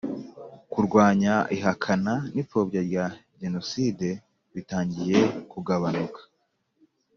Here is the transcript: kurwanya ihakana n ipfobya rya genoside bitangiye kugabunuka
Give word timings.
kurwanya 0.71 1.33
ihakana 1.55 2.13
n 2.33 2.35
ipfobya 2.41 2.81
rya 2.89 3.05
genoside 3.39 4.09
bitangiye 4.53 5.19
kugabunuka 5.51 6.19